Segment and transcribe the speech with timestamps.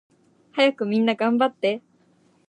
[0.53, 1.83] はやくみんながんばって